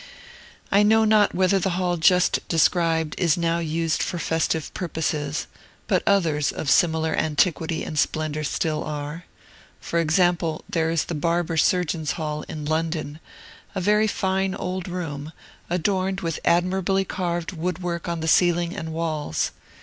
[0.71, 5.45] I know not whether the hall just described is now used for festive purposes,
[5.85, 9.25] but others of similar antiquity and splendor still are.
[9.79, 13.19] For example, there is Barber Surgeons' Hall, in London,
[13.75, 15.33] a very fine old room,
[15.69, 19.51] adorned with admirably carved wood work on the ceiling and walls.